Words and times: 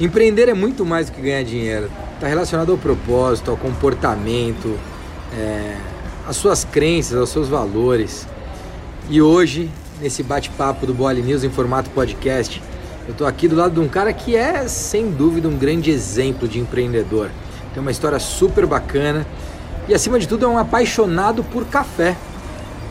Empreender 0.00 0.48
é 0.48 0.54
muito 0.54 0.84
mais 0.84 1.08
do 1.08 1.12
que 1.12 1.20
ganhar 1.20 1.44
dinheiro. 1.44 1.88
Está 2.14 2.26
relacionado 2.26 2.72
ao 2.72 2.78
propósito, 2.78 3.50
ao 3.52 3.56
comportamento, 3.56 4.76
é, 5.32 5.76
às 6.26 6.36
suas 6.36 6.64
crenças, 6.64 7.16
aos 7.16 7.28
seus 7.28 7.48
valores. 7.48 8.26
E 9.08 9.22
hoje, 9.22 9.70
nesse 10.00 10.22
bate-papo 10.24 10.84
do 10.84 10.92
Boali 10.92 11.22
News 11.22 11.44
em 11.44 11.50
formato 11.50 11.90
podcast, 11.90 12.60
eu 13.06 13.12
estou 13.12 13.24
aqui 13.24 13.46
do 13.46 13.54
lado 13.54 13.74
de 13.74 13.80
um 13.80 13.88
cara 13.88 14.12
que 14.12 14.34
é, 14.34 14.66
sem 14.66 15.12
dúvida, 15.12 15.46
um 15.46 15.56
grande 15.56 15.92
exemplo 15.92 16.48
de 16.48 16.58
empreendedor. 16.58 17.30
Tem 17.72 17.80
uma 17.80 17.90
história 17.92 18.18
super 18.18 18.66
bacana 18.66 19.24
e, 19.88 19.94
acima 19.94 20.18
de 20.18 20.26
tudo, 20.26 20.44
é 20.44 20.48
um 20.48 20.58
apaixonado 20.58 21.44
por 21.44 21.66
café. 21.66 22.16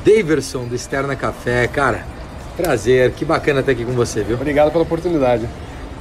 Daverson 0.06 0.66
do 0.66 0.76
Externa 0.76 1.18
Café, 1.18 1.68
cara. 1.68 2.06
Prazer, 2.56 3.12
que 3.12 3.26
bacana 3.26 3.60
estar 3.60 3.74
aqui 3.74 3.84
com 3.84 3.94
você, 3.94 4.24
viu? 4.24 4.36
Obrigado 4.36 4.72
pela 4.72 4.84
oportunidade. 4.84 5.50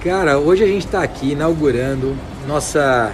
Cara, 0.05 0.37
hoje 0.37 0.65
a 0.65 0.67
gente 0.67 0.85
está 0.85 1.01
aqui 1.01 1.31
inaugurando 1.31 2.17
nossa 2.45 3.13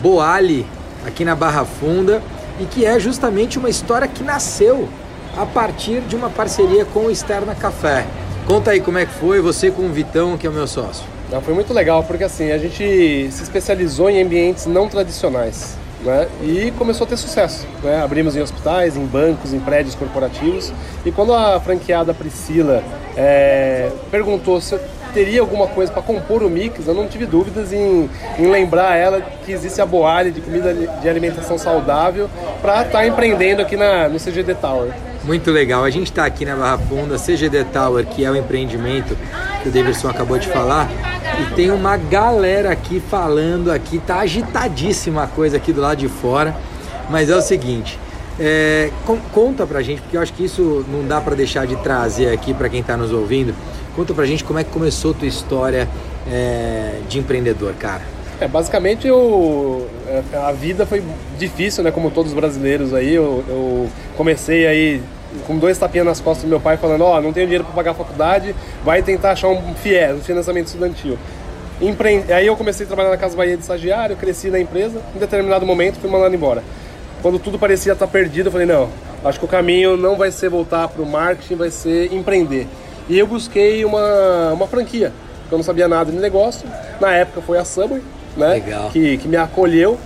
Boali 0.00 0.64
aqui 1.04 1.24
na 1.24 1.34
Barra 1.34 1.64
Funda 1.64 2.22
e 2.60 2.64
que 2.64 2.86
é 2.86 2.96
justamente 3.00 3.58
uma 3.58 3.68
história 3.68 4.06
que 4.06 4.22
nasceu 4.22 4.88
a 5.36 5.44
partir 5.44 6.00
de 6.02 6.14
uma 6.14 6.30
parceria 6.30 6.84
com 6.84 7.06
o 7.06 7.10
Externa 7.10 7.56
Café. 7.56 8.06
Conta 8.46 8.70
aí 8.70 8.80
como 8.80 8.98
é 8.98 9.06
que 9.06 9.14
foi 9.14 9.40
você 9.40 9.68
com 9.68 9.82
o 9.82 9.88
Vitão, 9.88 10.38
que 10.38 10.46
é 10.46 10.50
o 10.50 10.52
meu 10.52 10.68
sócio. 10.68 11.04
Não, 11.28 11.42
foi 11.42 11.54
muito 11.54 11.74
legal 11.74 12.04
porque 12.04 12.22
assim 12.22 12.52
a 12.52 12.58
gente 12.58 12.84
se 13.32 13.42
especializou 13.42 14.08
em 14.08 14.22
ambientes 14.22 14.64
não 14.64 14.88
tradicionais. 14.88 15.76
Né? 16.04 16.28
E 16.40 16.72
começou 16.78 17.04
a 17.04 17.10
ter 17.10 17.16
sucesso. 17.16 17.66
Né? 17.82 18.00
Abrimos 18.00 18.36
em 18.36 18.40
hospitais, 18.40 18.96
em 18.96 19.04
bancos, 19.04 19.52
em 19.52 19.58
prédios 19.58 19.96
corporativos. 19.96 20.72
E 21.04 21.10
quando 21.10 21.34
a 21.34 21.58
franqueada 21.58 22.14
Priscila 22.14 22.84
é, 23.16 23.90
perguntou 24.08 24.60
se 24.60 24.78
teria 25.12 25.40
alguma 25.40 25.66
coisa 25.66 25.92
para 25.92 26.02
compor 26.02 26.42
o 26.42 26.50
mix, 26.50 26.86
eu 26.86 26.94
não 26.94 27.08
tive 27.08 27.26
dúvidas 27.26 27.72
em, 27.72 28.08
em 28.38 28.46
lembrar 28.50 28.96
ela 28.96 29.20
que 29.44 29.52
existe 29.52 29.80
a 29.80 29.86
Boalha 29.86 30.30
de 30.30 30.40
comida 30.40 30.74
de 30.74 31.08
alimentação 31.08 31.58
saudável 31.58 32.28
para 32.60 32.82
estar 32.82 32.98
tá 32.98 33.06
empreendendo 33.06 33.62
aqui 33.62 33.76
na, 33.76 34.08
no 34.08 34.18
CGD 34.18 34.54
Tower. 34.54 34.92
Muito 35.24 35.50
legal. 35.50 35.84
A 35.84 35.90
gente 35.90 36.06
está 36.06 36.24
aqui 36.24 36.44
na 36.44 36.56
Barra 36.56 36.78
Funda, 36.78 37.18
CGD 37.18 37.64
Tower, 37.64 38.06
que 38.06 38.24
é 38.24 38.30
o 38.30 38.36
empreendimento 38.36 39.16
que 39.62 39.68
o 39.68 39.72
Davidson 39.72 40.08
acabou 40.08 40.38
de 40.38 40.48
falar. 40.48 40.88
E 41.40 41.54
tem 41.54 41.70
uma 41.70 41.96
galera 41.96 42.70
aqui 42.70 43.00
falando 43.00 43.70
aqui, 43.70 43.98
tá 43.98 44.20
agitadíssima 44.20 45.24
a 45.24 45.26
coisa 45.26 45.56
aqui 45.56 45.72
do 45.72 45.80
lado 45.80 45.98
de 45.98 46.08
fora. 46.08 46.56
Mas 47.10 47.30
é 47.30 47.36
o 47.36 47.40
seguinte, 47.40 47.98
é, 48.40 48.90
conta 49.32 49.66
pra 49.66 49.82
gente, 49.82 50.00
porque 50.00 50.16
eu 50.16 50.20
acho 50.20 50.32
que 50.32 50.44
isso 50.44 50.84
não 50.88 51.06
dá 51.06 51.20
para 51.20 51.34
deixar 51.34 51.66
de 51.66 51.76
trazer 51.76 52.32
aqui 52.32 52.54
para 52.54 52.68
quem 52.68 52.80
está 52.80 52.96
nos 52.96 53.12
ouvindo. 53.12 53.54
Conta 53.98 54.14
pra 54.14 54.24
gente 54.24 54.44
como 54.44 54.60
é 54.60 54.62
que 54.62 54.70
começou 54.70 55.10
a 55.10 55.14
tua 55.14 55.26
história 55.26 55.88
é, 56.30 57.00
de 57.08 57.18
empreendedor, 57.18 57.74
cara. 57.74 58.02
É, 58.40 58.46
basicamente 58.46 59.08
eu, 59.08 59.90
é, 60.06 60.22
a 60.36 60.52
vida 60.52 60.86
foi 60.86 61.02
difícil, 61.36 61.82
né? 61.82 61.90
Como 61.90 62.08
todos 62.08 62.30
os 62.30 62.36
brasileiros 62.36 62.94
aí. 62.94 63.12
Eu, 63.12 63.42
eu 63.48 63.88
comecei 64.16 64.68
aí 64.68 65.02
com 65.48 65.58
dois 65.58 65.76
tapinhas 65.78 66.06
nas 66.06 66.20
costas 66.20 66.44
do 66.44 66.48
meu 66.48 66.60
pai 66.60 66.76
falando, 66.76 67.00
ó, 67.00 67.18
oh, 67.18 67.20
não 67.20 67.32
tenho 67.32 67.46
dinheiro 67.46 67.64
para 67.64 67.74
pagar 67.74 67.90
a 67.90 67.94
faculdade, 67.94 68.54
vai 68.84 69.02
tentar 69.02 69.32
achar 69.32 69.48
um 69.48 69.74
FIES, 69.74 70.14
um 70.14 70.20
financiamento 70.20 70.66
estudantil. 70.68 71.18
Empre... 71.80 72.22
Aí 72.32 72.46
eu 72.46 72.54
comecei 72.54 72.84
a 72.84 72.86
trabalhar 72.86 73.10
na 73.10 73.16
Casa 73.16 73.36
Bahia 73.36 73.56
de 73.56 73.62
estagiário, 73.62 74.14
cresci 74.14 74.48
na 74.48 74.60
empresa, 74.60 75.02
em 75.12 75.18
determinado 75.18 75.66
momento 75.66 75.98
fui 75.98 76.08
mandado 76.08 76.32
embora. 76.32 76.62
Quando 77.20 77.40
tudo 77.40 77.58
parecia 77.58 77.94
estar 77.94 78.06
perdido, 78.06 78.46
eu 78.46 78.52
falei, 78.52 78.68
não, 78.68 78.90
acho 79.24 79.40
que 79.40 79.44
o 79.44 79.48
caminho 79.48 79.96
não 79.96 80.14
vai 80.14 80.30
ser 80.30 80.48
voltar 80.48 80.86
para 80.86 81.02
o 81.02 81.06
marketing, 81.06 81.56
vai 81.56 81.70
ser 81.70 82.14
empreender. 82.14 82.68
E 83.08 83.18
eu 83.18 83.26
busquei 83.26 83.84
uma, 83.84 84.52
uma 84.52 84.66
franquia, 84.66 85.12
porque 85.40 85.54
eu 85.54 85.58
não 85.58 85.64
sabia 85.64 85.88
nada 85.88 86.12
de 86.12 86.18
negócio. 86.18 86.68
Na 87.00 87.12
época 87.14 87.40
foi 87.40 87.58
a 87.58 87.64
Subway, 87.64 88.02
né? 88.36 88.48
Legal. 88.48 88.90
Que, 88.90 89.16
que 89.16 89.28
me 89.28 89.36
acolheu. 89.36 89.98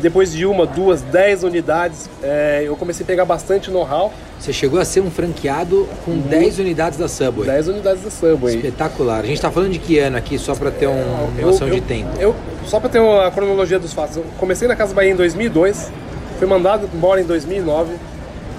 Depois 0.00 0.32
de 0.32 0.44
uma, 0.44 0.66
duas, 0.66 1.02
dez 1.02 1.44
unidades, 1.44 2.10
é, 2.20 2.64
eu 2.66 2.76
comecei 2.76 3.04
a 3.04 3.06
pegar 3.06 3.24
bastante 3.24 3.70
know-how. 3.70 4.12
Você 4.38 4.52
chegou 4.52 4.78
a 4.78 4.84
ser 4.84 5.00
um 5.00 5.10
franqueado 5.10 5.88
com 6.04 6.10
uhum. 6.10 6.20
10 6.20 6.58
unidades 6.58 6.98
da 6.98 7.08
Subway. 7.08 7.46
10 7.46 7.68
unidades 7.68 8.02
da 8.02 8.10
Subway. 8.10 8.56
Espetacular. 8.56 9.20
A 9.20 9.26
gente 9.26 9.36
está 9.36 9.50
falando 9.50 9.70
de 9.70 9.78
que 9.78 9.98
ano 9.98 10.16
aqui, 10.16 10.36
só 10.36 10.54
para 10.54 10.70
ter 10.70 10.88
um, 10.88 10.92
uma 10.92 11.40
noção 11.40 11.68
eu, 11.68 11.74
de 11.74 11.80
tempo? 11.80 12.10
Eu, 12.18 12.34
só 12.66 12.80
para 12.80 12.90
ter 12.90 12.98
uma 12.98 13.30
cronologia 13.30 13.78
dos 13.78 13.92
fatos. 13.92 14.16
Eu 14.16 14.24
comecei 14.36 14.66
na 14.66 14.76
Casa 14.76 14.92
Bahia 14.92 15.12
em 15.12 15.16
2002, 15.16 15.90
fui 16.38 16.46
mandado 16.46 16.90
embora 16.92 17.20
em 17.20 17.24
2009, 17.24 17.94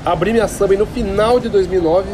abri 0.05 0.31
minha 0.31 0.47
Subway 0.47 0.77
no 0.77 0.85
final 0.85 1.39
de 1.39 1.49
2009 1.49 2.07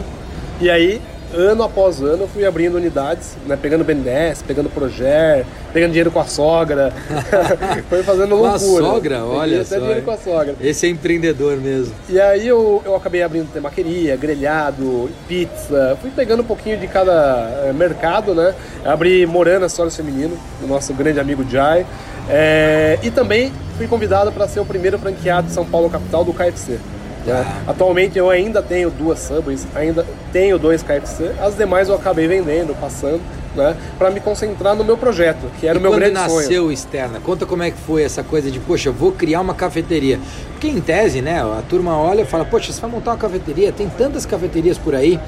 e 0.60 0.70
aí 0.70 1.02
ano 1.34 1.64
após 1.64 2.02
ano 2.02 2.24
eu 2.24 2.28
fui 2.28 2.46
abrindo 2.46 2.76
unidades, 2.76 3.36
né, 3.46 3.58
pegando 3.60 3.84
BNDES, 3.84 4.44
pegando 4.46 4.70
Proger, 4.70 5.46
pegando 5.74 5.92
dinheiro 5.92 6.12
com 6.12 6.20
a 6.20 6.26
sogra, 6.26 6.94
foi 7.90 8.04
fazendo 8.04 8.36
loucura. 8.36 8.60
Com 8.60 8.90
a 8.90 8.94
sogra? 8.94 9.26
Olha 9.26 9.66
só. 9.66 9.80
dinheiro 9.80 10.02
com 10.02 10.12
a 10.12 10.18
sogra. 10.18 10.56
Esse 10.62 10.86
é 10.86 10.90
empreendedor 10.90 11.58
mesmo. 11.58 11.94
E 12.10 12.20
aí 12.20 12.48
eu, 12.48 12.82
eu 12.86 12.96
acabei 12.96 13.24
abrindo 13.24 13.52
temaqueria, 13.52 14.16
grelhado, 14.16 15.10
pizza, 15.28 15.98
fui 16.02 16.12
pegando 16.12 16.42
um 16.42 16.46
pouquinho 16.46 16.78
de 16.78 16.88
cada 16.88 17.66
é, 17.66 17.74
mercado, 17.74 18.34
né, 18.34 18.54
abri 18.84 19.26
Morana 19.26 19.66
História 19.66 19.92
Feminino, 19.92 20.38
do 20.60 20.68
nosso 20.68 20.94
grande 20.94 21.20
amigo 21.20 21.46
Jai, 21.50 21.86
é, 22.30 23.00
e 23.02 23.10
também 23.10 23.52
fui 23.78 23.88
convidado 23.88 24.32
para 24.32 24.48
ser 24.48 24.60
o 24.60 24.66
primeiro 24.66 24.98
franqueado 25.00 25.48
de 25.48 25.54
São 25.54 25.66
Paulo 25.66 25.90
capital 25.90 26.24
do 26.24 26.34
KFC. 26.34 26.80
Né? 27.26 27.64
Atualmente 27.68 28.18
eu 28.18 28.30
ainda 28.30 28.62
tenho 28.62 28.90
duas 28.90 29.20
Subways, 29.20 29.68
ainda 29.76 30.06
tenho 30.32 30.58
dois 30.58 30.82
KFC, 30.82 31.32
as 31.40 31.56
demais 31.56 31.90
eu 31.90 31.96
acabei 31.96 32.28
vendendo, 32.28 32.76
passando, 32.80 33.22
né? 33.56 33.76
Para 33.98 34.10
me 34.10 34.20
concentrar 34.20 34.76
no 34.76 34.84
meu 34.84 34.98
projeto, 34.98 35.46
que 35.60 35.68
era 35.68 35.78
e 35.78 35.80
o 35.80 35.82
meu 35.82 35.92
grande 35.92 36.16
sonho. 36.16 36.28
quando 36.28 36.38
nasceu 36.38 36.72
Externa? 36.72 37.20
Conta 37.20 37.46
como 37.46 37.64
é 37.64 37.72
que 37.72 37.78
foi 37.78 38.04
essa 38.04 38.24
coisa 38.24 38.50
de, 38.50 38.60
poxa, 38.60 38.92
vou 38.92 39.12
criar 39.12 39.42
uma 39.42 39.54
cafeteria. 39.54 40.20
Porque 40.52 40.68
em 40.68 40.80
tese, 40.80 41.22
né, 41.22 41.42
a 41.42 41.62
turma 41.68 41.98
olha 41.98 42.22
e 42.22 42.26
fala, 42.26 42.46
poxa, 42.46 42.72
você 42.72 42.80
vai 42.80 42.90
montar 42.90 43.12
uma 43.12 43.18
cafeteria, 43.18 43.72
tem 43.72 43.90
tantas 43.90 44.26
cafeterias 44.26 44.78
por 44.78 44.96
aí. 44.96 45.20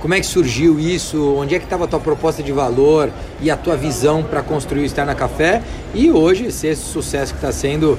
Como 0.00 0.14
é 0.14 0.18
que 0.18 0.26
surgiu 0.26 0.80
isso? 0.80 1.36
Onde 1.36 1.54
é 1.54 1.60
que 1.60 1.64
estava 1.64 1.84
a 1.84 1.86
tua 1.86 2.00
proposta 2.00 2.42
de 2.42 2.50
valor 2.50 3.08
e 3.40 3.48
a 3.52 3.56
tua 3.56 3.76
visão 3.76 4.22
para 4.22 4.42
construir 4.42 4.82
o 4.82 4.84
Externa 4.84 5.14
Café? 5.14 5.62
E 5.94 6.10
hoje, 6.10 6.50
ser 6.50 6.68
esse 6.68 6.82
sucesso 6.82 7.32
que 7.32 7.38
está 7.38 7.52
sendo 7.52 7.96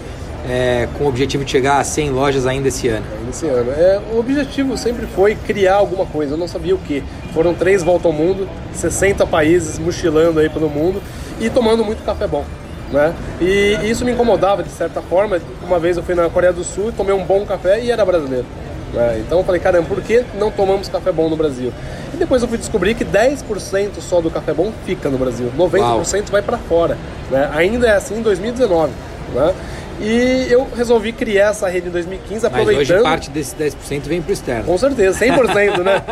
é, 0.47 0.87
com 0.97 1.05
o 1.05 1.07
objetivo 1.07 1.45
de 1.45 1.51
chegar 1.51 1.79
a 1.79 1.83
100 1.83 2.09
lojas 2.09 2.45
ainda 2.45 2.67
esse 2.67 2.87
ano? 2.87 3.05
Ainda 3.17 3.29
esse 3.29 3.47
ano. 3.47 3.71
É, 3.71 4.01
o 4.13 4.19
objetivo 4.19 4.77
sempre 4.77 5.05
foi 5.07 5.35
criar 5.35 5.75
alguma 5.75 6.05
coisa, 6.05 6.33
eu 6.33 6.37
não 6.37 6.47
sabia 6.47 6.75
o 6.75 6.77
que. 6.77 7.03
Foram 7.33 7.53
três 7.53 7.81
voltas 7.81 8.05
ao 8.05 8.13
mundo, 8.13 8.47
60 8.73 9.25
países 9.25 9.79
mochilando 9.79 10.39
aí 10.39 10.49
pelo 10.49 10.69
mundo 10.69 11.01
e 11.39 11.49
tomando 11.49 11.83
muito 11.83 12.03
café 12.03 12.27
bom. 12.27 12.45
Né? 12.91 13.13
E, 13.41 13.79
isso 13.89 14.05
me 14.05 14.11
incomodava 14.11 14.61
de 14.61 14.69
certa 14.69 15.01
forma. 15.01 15.39
Uma 15.63 15.79
vez 15.79 15.97
eu 15.97 16.03
fui 16.03 16.13
na 16.13 16.29
Coreia 16.29 16.53
do 16.53 16.63
Sul, 16.63 16.91
tomei 16.95 17.13
um 17.13 17.23
bom 17.23 17.45
café 17.45 17.81
e 17.81 17.89
era 17.89 18.05
brasileiro. 18.05 18.45
Né? 18.93 19.23
Então 19.25 19.39
eu 19.39 19.43
falei, 19.43 19.59
caramba, 19.59 19.87
por 19.87 20.01
que 20.01 20.23
não 20.37 20.51
tomamos 20.51 20.87
café 20.87 21.11
bom 21.11 21.27
no 21.27 21.35
Brasil? 21.35 21.73
E 22.13 22.17
depois 22.17 22.43
eu 22.43 22.47
fui 22.47 22.59
descobrir 22.59 22.93
que 22.93 23.03
10% 23.03 23.99
só 23.99 24.21
do 24.21 24.29
café 24.29 24.53
bom 24.53 24.71
fica 24.85 25.09
no 25.09 25.17
Brasil, 25.17 25.51
90% 25.57 25.79
Uau. 25.79 26.03
vai 26.31 26.41
para 26.43 26.57
fora. 26.59 26.97
Né? 27.31 27.49
Ainda 27.55 27.87
é 27.87 27.95
assim 27.95 28.19
em 28.19 28.21
2019. 28.21 28.91
Né? 29.33 29.53
E 29.99 30.47
eu 30.49 30.67
resolvi 30.75 31.11
criar 31.13 31.49
essa 31.49 31.67
rede 31.69 31.87
em 31.87 31.91
2015, 31.91 32.45
aproveitando... 32.45 32.77
Mas 32.77 32.89
hoje 32.89 33.03
parte 33.03 33.29
desse 33.29 33.55
10% 33.55 34.01
vem 34.01 34.21
para 34.21 34.31
o 34.31 34.33
externo. 34.33 34.63
Com 34.65 34.77
certeza, 34.77 35.25
100%, 35.25 35.77
né? 35.83 36.03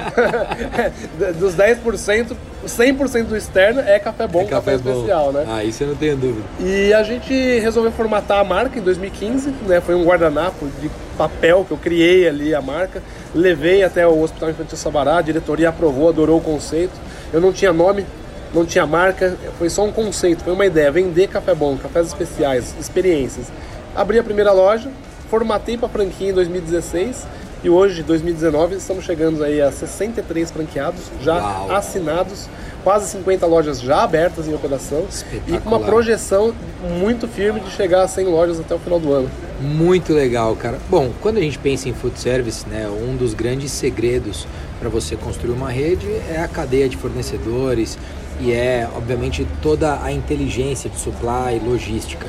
Dos 1.39 1.55
10%, 1.55 2.35
100% 2.65 3.23
do 3.25 3.35
externo 3.35 3.81
é 3.81 3.97
café 3.99 4.27
bom, 4.27 4.41
é 4.41 4.45
café, 4.45 4.77
café 4.77 4.89
especial, 4.89 5.31
né? 5.31 5.45
Ah, 5.47 5.63
isso 5.63 5.83
eu 5.83 5.89
não 5.89 5.95
tenho 5.95 6.15
dúvida. 6.15 6.45
E 6.59 6.93
a 6.93 7.03
gente 7.03 7.33
resolveu 7.59 7.91
formatar 7.91 8.39
a 8.39 8.43
marca 8.43 8.77
em 8.77 8.81
2015, 8.81 9.53
né? 9.67 9.81
Foi 9.81 9.95
um 9.95 10.03
guardanapo 10.03 10.67
de 10.79 10.89
papel 11.17 11.65
que 11.65 11.71
eu 11.71 11.77
criei 11.77 12.27
ali 12.27 12.53
a 12.53 12.61
marca, 12.61 13.01
levei 13.33 13.83
até 13.83 14.05
o 14.05 14.21
Hospital 14.21 14.51
Infantil 14.51 14.77
Sabará, 14.77 15.17
a 15.17 15.21
diretoria 15.21 15.69
aprovou, 15.69 16.09
adorou 16.09 16.37
o 16.37 16.41
conceito. 16.41 16.93
Eu 17.33 17.41
não 17.41 17.51
tinha 17.51 17.73
nome, 17.73 18.05
não 18.53 18.65
tinha 18.65 18.85
marca, 18.85 19.35
foi 19.57 19.69
só 19.69 19.83
um 19.83 19.91
conceito, 19.91 20.43
foi 20.43 20.53
uma 20.53 20.65
ideia, 20.65 20.91
vender 20.91 21.27
café 21.27 21.55
bom, 21.55 21.77
cafés 21.77 22.07
especiais, 22.07 22.75
experiências 22.79 23.47
abri 23.95 24.19
a 24.19 24.23
primeira 24.23 24.51
loja, 24.51 24.89
formatei 25.29 25.77
para 25.77 25.89
franquia 25.89 26.29
em 26.29 26.33
2016 26.33 27.25
e 27.63 27.69
hoje, 27.69 28.01
2019, 28.01 28.75
estamos 28.75 29.05
chegando 29.05 29.43
aí 29.43 29.61
a 29.61 29.71
63 29.71 30.49
franqueados 30.49 31.01
já 31.21 31.35
Uau. 31.35 31.71
assinados, 31.71 32.49
quase 32.83 33.07
50 33.11 33.45
lojas 33.45 33.79
já 33.79 34.01
abertas 34.01 34.47
em 34.47 34.53
operação 34.55 35.05
e 35.47 35.59
com 35.59 35.69
uma 35.69 35.79
projeção 35.79 36.55
muito 36.99 37.27
firme 37.27 37.59
de 37.59 37.69
chegar 37.69 38.01
a 38.01 38.07
100 38.07 38.25
lojas 38.25 38.59
até 38.59 38.73
o 38.73 38.79
final 38.79 38.99
do 38.99 39.13
ano. 39.13 39.29
Muito 39.61 40.11
legal, 40.11 40.55
cara. 40.55 40.79
Bom, 40.89 41.11
quando 41.21 41.37
a 41.37 41.41
gente 41.41 41.59
pensa 41.59 41.87
em 41.87 41.93
food 41.93 42.19
service, 42.19 42.67
né, 42.67 42.89
um 42.89 43.15
dos 43.15 43.35
grandes 43.35 43.71
segredos 43.71 44.47
para 44.79 44.89
você 44.89 45.15
construir 45.15 45.51
uma 45.51 45.69
rede 45.69 46.07
é 46.31 46.39
a 46.43 46.47
cadeia 46.47 46.89
de 46.89 46.97
fornecedores 46.97 47.95
e 48.39 48.51
é, 48.51 48.89
obviamente, 48.95 49.45
toda 49.61 50.01
a 50.01 50.11
inteligência 50.11 50.89
de 50.89 50.99
supply, 50.99 51.61
logística. 51.63 52.25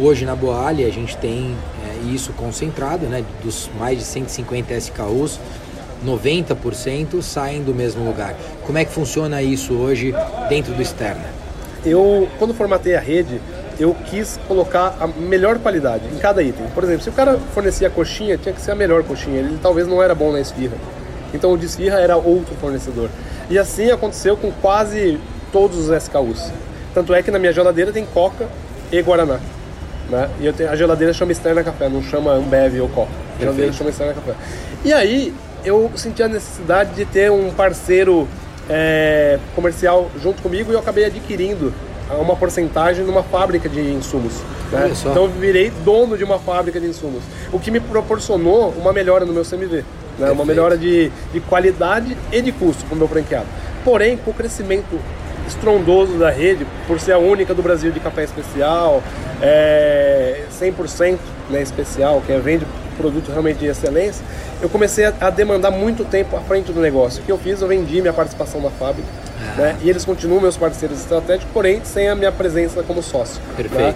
Hoje 0.00 0.24
na 0.24 0.34
Boali 0.34 0.84
a 0.84 0.90
gente 0.90 1.16
tem 1.18 1.54
é, 1.84 2.12
isso 2.12 2.32
concentrado, 2.32 3.06
né? 3.06 3.24
Dos 3.42 3.70
mais 3.78 3.98
de 3.98 4.04
150 4.04 4.74
SKUs, 4.74 5.38
90% 6.04 7.20
saem 7.20 7.62
do 7.62 7.74
mesmo 7.74 8.04
lugar. 8.04 8.34
Como 8.64 8.78
é 8.78 8.84
que 8.84 8.92
funciona 8.92 9.42
isso 9.42 9.74
hoje 9.74 10.14
dentro 10.48 10.72
do 10.72 10.80
Externa? 10.80 11.40
eu, 11.84 12.28
quando 12.38 12.52
formatei 12.52 12.94
a 12.94 13.00
rede, 13.00 13.40
eu 13.78 13.94
quis 14.06 14.38
colocar 14.46 14.96
a 15.00 15.06
melhor 15.06 15.58
qualidade 15.58 16.04
em 16.12 16.18
cada 16.18 16.42
item. 16.42 16.66
Por 16.74 16.84
exemplo, 16.84 17.02
se 17.02 17.08
o 17.08 17.12
cara 17.12 17.38
fornecia 17.54 17.88
coxinha, 17.88 18.36
tinha 18.36 18.54
que 18.54 18.60
ser 18.60 18.72
a 18.72 18.74
melhor 18.74 19.02
coxinha. 19.02 19.38
Ele 19.38 19.58
talvez 19.62 19.86
não 19.86 20.02
era 20.02 20.14
bom 20.14 20.32
na 20.32 20.40
esfirra. 20.40 20.76
Então 21.32 21.52
o 21.52 21.58
de 21.58 21.66
esfirra 21.66 21.98
era 21.98 22.16
outro 22.16 22.54
fornecedor. 22.56 23.08
E 23.48 23.58
assim 23.58 23.90
aconteceu 23.90 24.36
com 24.36 24.50
quase 24.50 25.18
todos 25.52 25.78
os 25.78 26.02
SKUs. 26.02 26.52
Tanto 26.92 27.14
é 27.14 27.22
que 27.22 27.30
na 27.30 27.38
minha 27.38 27.52
geladeira 27.52 27.92
tem 27.92 28.04
Coca 28.04 28.48
e 28.92 29.00
Guaraná. 29.00 29.40
Né? 30.10 30.28
E 30.40 30.46
eu 30.46 30.52
tenho, 30.52 30.70
a 30.70 30.76
geladeira 30.76 31.12
chama 31.12 31.32
Externa 31.32 31.62
Café, 31.62 31.88
não 31.88 32.02
chama 32.02 32.32
Ambev 32.32 32.80
ou 32.80 32.88
Coca. 32.88 33.12
A 33.36 33.40
geladeira 33.40 33.72
chama 33.72 33.90
Externa 33.90 34.12
Café. 34.14 34.34
E 34.84 34.92
aí 34.92 35.32
eu 35.64 35.90
senti 35.94 36.22
a 36.22 36.28
necessidade 36.28 36.94
de 36.94 37.04
ter 37.04 37.30
um 37.30 37.50
parceiro 37.50 38.26
é, 38.68 39.38
comercial 39.54 40.10
junto 40.20 40.42
comigo 40.42 40.72
e 40.72 40.74
eu 40.74 40.80
acabei 40.80 41.04
adquirindo 41.04 41.72
uma 42.18 42.34
porcentagem 42.34 43.04
numa 43.04 43.22
fábrica 43.22 43.68
de 43.68 43.80
insumos. 43.80 44.40
Né? 44.72 44.92
Então 44.92 45.24
eu 45.24 45.28
virei 45.28 45.70
dono 45.84 46.16
de 46.16 46.24
uma 46.24 46.38
fábrica 46.38 46.80
de 46.80 46.86
insumos, 46.86 47.22
o 47.52 47.58
que 47.58 47.70
me 47.70 47.78
proporcionou 47.78 48.70
uma 48.70 48.92
melhora 48.92 49.24
no 49.24 49.32
meu 49.32 49.44
CMV, 49.44 49.84
né? 50.18 50.30
uma 50.30 50.44
melhora 50.44 50.76
de, 50.76 51.10
de 51.32 51.40
qualidade 51.40 52.16
e 52.32 52.42
de 52.42 52.52
custo 52.52 52.84
para 52.84 52.94
o 52.94 52.98
meu 52.98 53.06
franqueado. 53.08 53.46
Porém, 53.84 54.16
com 54.16 54.30
o 54.30 54.34
crescimento 54.34 54.98
estrondoso 55.46 56.18
da 56.18 56.30
rede, 56.30 56.66
por 56.86 57.00
ser 57.00 57.12
a 57.12 57.18
única 57.18 57.54
do 57.54 57.62
Brasil 57.62 57.90
de 57.90 58.00
café 58.00 58.24
especial, 58.24 59.02
é, 59.42 60.44
100% 60.60 61.18
né, 61.48 61.62
especial, 61.62 62.22
que 62.24 62.32
é, 62.32 62.38
vende 62.38 62.66
produto 62.96 63.30
realmente 63.30 63.58
de 63.58 63.66
excelência, 63.66 64.24
eu 64.60 64.68
comecei 64.68 65.06
a, 65.06 65.14
a, 65.20 65.30
demandar 65.30 65.70
muito 65.70 66.04
tempo 66.04 66.36
à 66.36 66.40
frente 66.40 66.70
do 66.70 66.80
negócio. 66.80 67.22
O 67.22 67.24
que 67.24 67.32
eu 67.32 67.38
fiz? 67.38 67.62
Eu 67.62 67.68
vendi 67.68 68.00
minha 68.00 68.12
participação 68.12 68.60
na 68.60 68.70
fábrica, 68.70 69.08
ah. 69.40 69.56
né, 69.56 69.76
e 69.82 69.88
eles 69.88 70.04
continuam 70.04 70.40
meus 70.40 70.56
parceiros 70.56 71.00
estratégicos, 71.00 71.50
porém 71.52 71.80
sem 71.84 72.08
a 72.08 72.14
minha 72.14 72.30
presença 72.30 72.82
como 72.82 73.02
sócio. 73.02 73.40
Né. 73.48 73.54
Perfeito. 73.56 73.82
Né? 73.82 73.94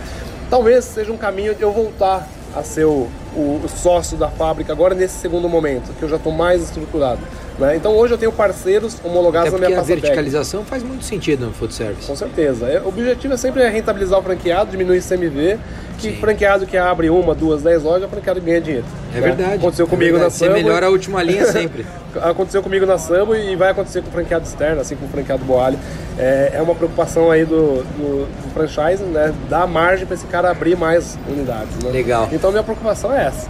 Talvez 0.49 0.85
seja 0.85 1.13
um 1.13 1.17
caminho 1.17 1.55
de 1.55 1.63
eu 1.63 1.73
voltar 1.73 2.27
a 2.55 2.63
ser 2.63 2.85
o, 2.85 3.09
o, 3.35 3.61
o 3.65 3.69
sócio 3.69 4.17
da 4.17 4.29
fábrica 4.29 4.73
agora 4.73 4.95
nesse 4.95 5.19
segundo 5.19 5.49
momento, 5.49 5.93
que 5.99 6.03
eu 6.03 6.09
já 6.09 6.17
estou 6.17 6.33
mais 6.33 6.63
estruturado. 6.63 7.21
Né? 7.59 7.77
Então 7.77 7.97
hoje 7.97 8.15
eu 8.15 8.19
tenho 8.19 8.33
parceiros 8.33 8.97
homologados 9.05 9.53
na 9.53 9.59
minha 9.59 9.79
a 9.79 9.83
verticalização 9.83 10.65
faz 10.65 10.83
muito 10.83 11.05
sentido 11.05 11.47
no 11.47 11.53
food 11.53 11.73
service. 11.73 12.07
Com 12.07 12.17
certeza. 12.17 12.67
É, 12.67 12.81
o 12.81 12.89
objetivo 12.89 13.35
é 13.35 13.37
sempre 13.37 13.69
rentabilizar 13.69 14.19
o 14.19 14.23
franqueado, 14.23 14.71
diminuir 14.73 14.99
o 14.99 15.03
CMV, 15.03 15.59
que 15.99 16.11
Sim. 16.11 16.17
franqueado 16.17 16.67
que 16.67 16.77
abre 16.77 17.11
uma, 17.11 17.35
duas, 17.35 17.63
dez 17.63 17.83
lojas, 17.83 18.05
é 18.05 18.09
franqueado 18.09 18.41
ganha 18.41 18.61
dinheiro. 18.61 18.85
É 19.13 19.21
né? 19.21 19.29
verdade. 19.29 19.55
Aconteceu 19.55 19.87
comigo 19.87 20.17
é 20.17 20.19
verdade. 20.19 20.33
na 20.33 20.39
Sambo. 20.39 20.53
Você 20.53 20.63
melhora 20.63 20.87
a 20.87 20.91
última 20.91 21.23
linha 21.23 21.47
sempre. 21.53 21.87
aconteceu 22.21 22.63
comigo 22.63 22.85
na 22.85 22.99
Sambo 22.99 23.37
e 23.37 23.55
vai 23.55 23.71
acontecer 23.71 24.03
com 24.03 24.09
o 24.09 24.13
franqueado 24.13 24.45
externo, 24.45 24.81
assim 24.81 24.97
como 24.97 25.09
o 25.09 25.11
franqueado 25.13 25.45
Boalho. 25.45 25.79
É, 26.19 26.53
é 26.55 26.63
uma 26.63 26.75
preocupação 26.75 27.31
aí 27.31 27.45
do, 27.45 27.85
do, 27.85 28.27
do 28.27 28.51
franchising, 28.53 29.05
né? 29.05 29.33
Dar 29.49 29.67
margem 29.67 30.07
para 30.07 30.15
esse 30.15 30.27
cara 30.27 30.51
abrir 30.51 30.77
mais 30.77 31.17
unidades. 31.29 31.77
Né? 31.85 31.91
Legal. 31.93 32.29
Então 32.33 32.51
minha 32.51 32.65
preocupação 32.65 33.13
é 33.13 33.24
essa. 33.25 33.49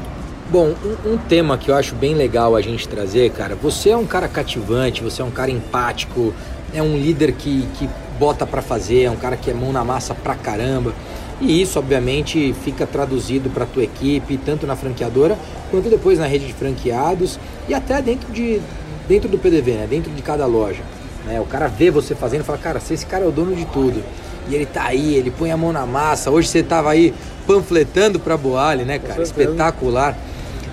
Bom, 0.51 0.75
um, 0.85 1.15
um, 1.15 1.19
tema 1.19 1.57
que 1.57 1.71
eu 1.71 1.75
acho 1.75 1.95
bem 1.95 2.15
legal 2.15 2.55
a 2.55 2.61
gente 2.61 2.87
trazer, 2.87 3.31
cara, 3.31 3.55
você 3.55 3.91
é 3.91 3.97
um 3.97 4.07
cara 4.07 4.29
cativante, 4.29 5.03
você 5.03 5.23
é 5.23 5.25
um 5.25 5.31
cara 5.31 5.51
empático, 5.51 6.35
é 6.73 6.83
um 6.83 6.97
líder 6.97 7.33
que, 7.33 7.67
que 7.79 7.89
bota 8.19 8.47
para 8.47 8.61
fazer, 8.61 9.05
é 9.05 9.11
um 9.11 9.17
cara 9.17 9.37
que 9.37 9.51
é 9.51 9.55
mão 9.55 9.73
na 9.73 9.83
massa 9.83 10.15
pra 10.15 10.35
caramba. 10.35 10.93
E 11.41 11.61
isso, 11.61 11.79
obviamente, 11.79 12.55
fica 12.63 12.87
traduzido 12.87 13.51
para 13.51 13.67
tua 13.67 13.83
equipe, 13.83 14.37
tanto 14.39 14.67
na 14.67 14.77
franqueadora 14.77 15.37
quanto 15.71 15.89
depois 15.89 16.19
na 16.19 16.27
rede 16.27 16.47
de 16.47 16.53
franqueados 16.53 17.39
e 17.69 17.75
até 17.75 18.01
dentro, 18.01 18.33
de, 18.33 18.61
dentro 19.09 19.29
do 19.29 19.39
PDV, 19.39 19.73
né? 19.73 19.87
dentro 19.89 20.13
de 20.13 20.23
cada 20.23 20.47
loja. 20.47 20.83
Né? 21.27 21.41
O 21.41 21.47
cara 21.47 21.67
vê 21.67 21.91
você 21.91 22.15
fazendo 22.15 22.43
e 22.43 22.45
fala, 22.45 22.59
cara, 22.59 22.79
esse 22.79 23.05
cara 23.07 23.25
é 23.25 23.29
o 23.29 23.33
dono 23.33 23.55
de 23.57 23.65
tudo. 23.67 24.03
E 24.49 24.55
ele 24.55 24.67
tá 24.67 24.85
aí, 24.85 25.15
ele 25.15 25.31
põe 25.31 25.51
a 25.51 25.57
mão 25.57 25.73
na 25.73 25.87
massa. 25.87 26.31
Hoje 26.31 26.49
você 26.49 26.63
tava 26.63 26.91
aí 26.91 27.15
panfletando 27.47 28.19
para 28.19 28.37
Boali, 28.37 28.85
né, 28.85 28.99
cara? 28.99 29.23
Espetacular. 29.23 30.17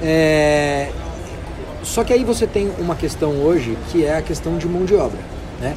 É... 0.01 0.89
Só 1.83 2.03
que 2.03 2.13
aí 2.13 2.23
você 2.23 2.45
tem 2.45 2.71
uma 2.79 2.95
questão 2.95 3.31
hoje 3.41 3.77
que 3.91 4.05
é 4.05 4.17
a 4.17 4.21
questão 4.21 4.57
de 4.57 4.67
mão 4.67 4.85
de 4.85 4.95
obra. 4.95 5.19
Né? 5.59 5.75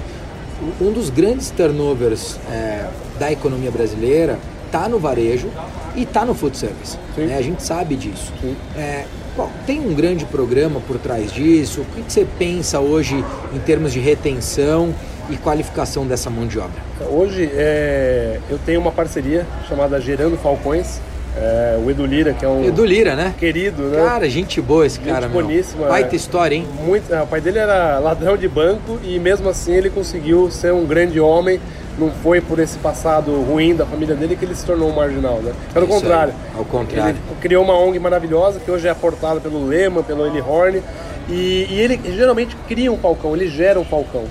Um 0.81 0.93
dos 0.93 1.11
grandes 1.11 1.51
turnovers 1.51 2.39
é, 2.51 2.87
da 3.19 3.33
economia 3.33 3.71
brasileira 3.71 4.39
está 4.67 4.89
no 4.89 4.99
varejo 4.99 5.49
e 5.95 6.03
está 6.03 6.25
no 6.25 6.35
food 6.35 6.57
service. 6.57 6.99
Né? 7.17 7.37
A 7.37 7.43
gente 7.43 7.63
sabe 7.63 7.97
disso. 7.97 8.33
É, 8.77 9.05
bom, 9.37 9.51
tem 9.67 9.81
um 9.81 9.95
grande 9.95 10.25
programa 10.25 10.81
por 10.81 10.99
trás 10.99 11.33
disso? 11.33 11.83
O 11.83 11.85
que, 11.85 12.03
que 12.03 12.13
você 12.13 12.27
pensa 12.39 12.81
hoje 12.81 13.25
em 13.55 13.59
termos 13.61 13.93
de 13.93 14.01
retenção 14.01 14.95
e 15.31 15.37
qualificação 15.37 16.07
dessa 16.07 16.31
mão 16.31 16.47
de 16.47 16.59
obra? 16.59 16.83
Hoje 17.11 17.51
é, 17.53 18.41
eu 18.51 18.59
tenho 18.59 18.81
uma 18.81 18.93
parceria 18.93 19.47
chamada 19.69 20.01
Gerando 20.01 20.37
Falcões, 20.37 21.01
é, 21.37 21.77
o 21.85 21.91
Edu 21.91 22.07
Lira, 22.07 22.33
que 22.33 22.45
é 22.45 22.49
um. 22.49 22.65
Edu 22.65 22.85
Lira, 22.85 23.17
né? 23.17 23.35
Querido, 23.39 23.83
né? 23.85 24.05
Cara, 24.05 24.29
gente 24.31 24.61
boa 24.61 24.87
esse 24.87 24.99
gente 24.99 25.09
cara, 25.09 25.29
boníssima. 25.29 25.89
Pai 25.89 26.09
é, 26.11 26.15
história, 26.15 26.55
hein? 26.55 26.67
Muito, 26.85 27.13
é, 27.13 27.23
o 27.23 27.27
pai 27.27 27.41
dele 27.41 27.59
era 27.59 27.99
ladrão 27.99 28.37
de 28.37 28.49
banco 28.49 29.01
e 29.03 29.19
mesmo 29.19 29.49
assim 29.49 29.73
ele 29.73 29.91
conseguiu 29.91 30.51
ser 30.51 30.73
um 30.73 30.87
grande 30.87 31.19
homem. 31.19 31.61
Não 31.97 32.11
foi 32.11 32.41
por 32.41 32.59
esse 32.59 32.77
passado 32.79 33.31
ruim 33.43 33.75
da 33.75 33.87
família 33.87 34.17
dele 34.17 34.35
que 34.35 34.45
ele 34.45 34.55
se 34.55 34.65
tornou 34.65 34.91
um 34.91 34.95
marginal, 34.95 35.41
né? 35.41 35.53
Pelo 35.73 35.87
Isso 35.87 35.95
contrário. 35.95 36.35
Aí, 36.53 36.59
ao 36.59 36.65
contrário. 36.65 37.11
Ele 37.11 37.19
criou 37.41 37.63
uma 37.63 37.79
ONG 37.79 38.01
maravilhosa 38.01 38.59
que 38.59 38.69
hoje 38.69 38.89
é 38.89 38.91
aportada 38.91 39.39
pelo 39.39 39.65
Lema, 39.65 40.03
pelo 40.03 40.27
Eli 40.27 40.41
Horn. 40.41 40.83
E, 41.29 41.67
e 41.71 41.81
ele 41.81 42.01
geralmente 42.17 42.57
cria 42.69 42.91
um 42.93 42.99
falcão, 42.99 43.35
ele 43.35 43.49
gera 43.49 43.79
um 43.79 43.85
falcão. 43.85 44.25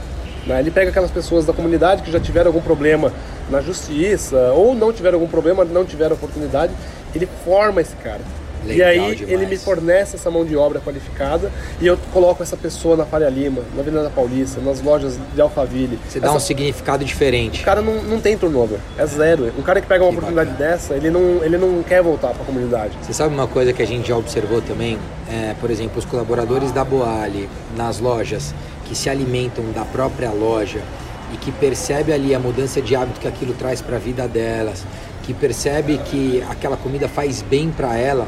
Né? 0.47 0.59
Ele 0.59 0.71
pega 0.71 0.89
aquelas 0.89 1.11
pessoas 1.11 1.45
da 1.45 1.53
comunidade 1.53 2.03
que 2.03 2.11
já 2.11 2.19
tiveram 2.19 2.47
algum 2.47 2.61
problema 2.61 3.11
na 3.49 3.61
justiça 3.61 4.51
ou 4.53 4.73
não 4.73 4.91
tiveram 4.91 5.17
algum 5.17 5.29
problema, 5.29 5.63
não 5.63 5.85
tiveram 5.85 6.15
oportunidade 6.15 6.73
ele 7.15 7.27
forma 7.45 7.81
esse 7.81 7.95
cara. 7.97 8.21
Legal 8.65 8.77
e 8.77 8.81
aí 8.81 9.15
demais. 9.15 9.33
ele 9.33 9.45
me 9.45 9.57
fornece 9.57 10.15
essa 10.15 10.31
mão 10.31 10.45
de 10.45 10.55
obra 10.55 10.79
qualificada 10.79 11.51
e 11.81 11.87
eu 11.87 11.97
coloco 12.13 12.41
essa 12.41 12.55
pessoa 12.55 12.95
na 12.95 13.05
Faria 13.05 13.27
Lima, 13.27 13.61
na 13.75 13.81
Avenida 13.81 14.09
Paulista, 14.09 14.61
nas 14.61 14.81
lojas 14.81 15.19
de 15.35 15.41
Alphaville. 15.41 15.99
Você 16.07 16.19
essa... 16.19 16.27
dá 16.27 16.33
um 16.33 16.39
significado 16.39 17.03
diferente. 17.03 17.61
O 17.61 17.65
cara 17.65 17.81
não, 17.81 18.01
não 18.03 18.21
tem 18.21 18.37
turnover, 18.37 18.79
é 18.97 19.05
zero. 19.05 19.51
Um 19.57 19.61
cara 19.61 19.81
que 19.81 19.87
pega 19.87 20.01
uma 20.01 20.11
que 20.11 20.17
oportunidade 20.17 20.51
bacana. 20.51 20.71
dessa, 20.71 20.93
ele 20.93 21.09
não, 21.09 21.43
ele 21.43 21.57
não 21.57 21.83
quer 21.83 22.01
voltar 22.01 22.29
para 22.29 22.43
a 22.43 22.45
comunidade. 22.45 22.93
Você 23.01 23.11
sabe 23.11 23.33
uma 23.33 23.47
coisa 23.47 23.73
que 23.73 23.81
a 23.81 23.87
gente 23.87 24.07
já 24.07 24.15
observou 24.15 24.61
também? 24.61 24.97
É, 25.29 25.53
por 25.59 25.69
exemplo, 25.69 25.99
os 25.99 26.05
colaboradores 26.05 26.71
da 26.71 26.85
Boali 26.85 27.49
nas 27.75 27.99
lojas 27.99 28.55
que 28.93 28.99
se 28.99 29.09
alimentam 29.09 29.65
da 29.73 29.83
própria 29.83 30.29
loja 30.29 30.79
e 31.33 31.37
que 31.37 31.51
percebe 31.51 32.13
ali 32.13 32.35
a 32.35 32.39
mudança 32.39 32.79
de 32.79 32.95
hábito 32.95 33.19
que 33.19 33.27
aquilo 33.27 33.55
traz 33.55 33.81
para 33.81 33.95
a 33.95 33.99
vida 33.99 34.27
delas, 34.27 34.85
que 35.23 35.33
percebe 35.33 35.97
que 35.97 36.43
aquela 36.47 36.77
comida 36.77 37.09
faz 37.09 37.41
bem 37.41 37.71
para 37.71 37.97
ela, 37.97 38.27